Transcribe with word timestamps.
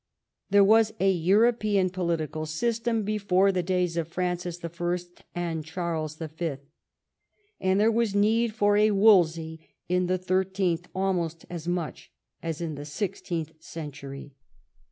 There 0.49 0.63
was 0.63 0.93
a 0.99 1.11
European 1.11 1.91
political 1.91 2.47
system 2.47 3.03
before 3.03 3.51
the 3.51 3.61
days 3.61 3.97
of 3.97 4.07
Francis 4.07 4.59
I. 4.65 4.99
and 5.35 5.63
Charles 5.63 6.15
V., 6.15 6.55
and 7.59 7.79
there 7.79 7.91
was 7.91 8.15
need 8.15 8.55
for 8.55 8.77
a 8.77 8.89
Wolsey 8.89 9.59
in 9.87 10.07
the 10.07 10.17
thirteenth 10.17 10.87
almost 10.95 11.45
as 11.51 11.67
much 11.67 12.11
as 12.41 12.61
in 12.61 12.73
the 12.73 12.85
sixteenth 12.85 13.53
century. 13.61 14.33